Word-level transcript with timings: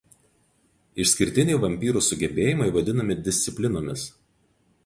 Išskirtiniai 1.03 1.59
vampyrų 1.65 2.03
sugebėjimai 2.07 2.71
vadinami 2.79 3.19
"disciplinomis". 3.29 4.09